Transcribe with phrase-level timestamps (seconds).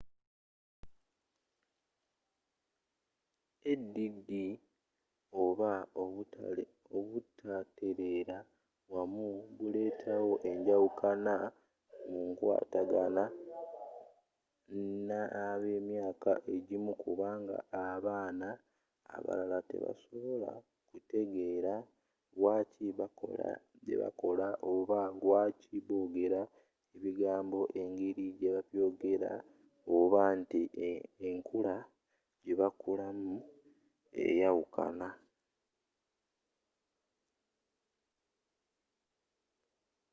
[3.71, 4.29] add
[5.43, 5.71] oba
[6.97, 8.37] obutateleera
[8.93, 9.25] wamu
[9.57, 11.33] buleeta wo enjawukana
[12.11, 13.23] mu nkwatagana
[15.05, 17.57] n'abemyaaka egimu kubanga
[17.87, 18.47] abaana
[19.15, 20.51] abalala tebasobola
[20.89, 21.75] kutegeela
[22.37, 23.47] lwaaki bakola
[23.83, 26.41] byebakola oba lwaaki bogera
[26.95, 29.33] ebigambo engeri jebabyogera
[29.97, 30.61] oba nti
[31.29, 31.75] enkula
[32.43, 33.33] jebakulamu
[34.25, 35.09] eyawukana